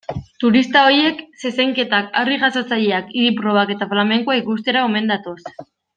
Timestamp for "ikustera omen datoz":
4.45-5.41